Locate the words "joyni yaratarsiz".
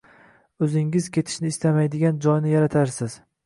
2.29-3.23